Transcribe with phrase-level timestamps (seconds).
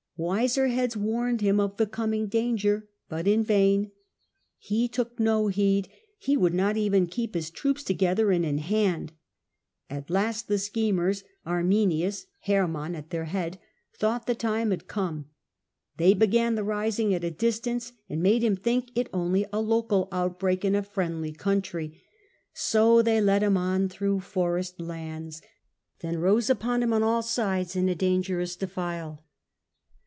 [0.17, 3.89] Wiser heads warned him of the coming danger, but in vain.
[4.59, 5.89] He took no heed,
[6.19, 9.13] he would not even keep his troops together and in hand.
[9.89, 13.59] At last the schemers, Arminius (Hermann) at their head,
[13.97, 15.25] thought the time had come.
[15.97, 20.07] They began the rising at a distance, and made him think it only a local
[20.11, 21.99] outbreak in a friendly country;
[22.53, 25.41] so they led him on through forest lands,
[26.01, 29.25] then rose upon him on all sides in a dangerous defile.